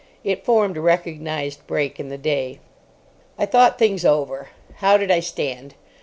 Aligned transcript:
It 0.23 0.43
formed 0.43 0.77
a 0.77 0.81
recognised 0.81 1.67
break 1.67 1.99
in 1.99 2.09
the 2.09 2.17
day. 2.17 2.57
I 3.37 3.45
thought 3.45 3.77
things 3.77 4.03
over. 4.03 4.49
How 4.77 4.97
did 4.97 5.11
I 5.11 5.19
stand? 5.19 5.75